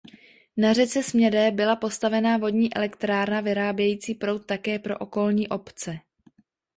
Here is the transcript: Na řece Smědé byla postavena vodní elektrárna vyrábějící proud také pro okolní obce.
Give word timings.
Na 0.57 0.73
řece 0.73 1.03
Smědé 1.03 1.51
byla 1.51 1.75
postavena 1.75 2.37
vodní 2.37 2.73
elektrárna 2.75 3.41
vyrábějící 3.41 4.15
proud 4.15 4.45
také 4.45 4.79
pro 4.79 4.97
okolní 4.97 5.47
obce. 5.49 5.99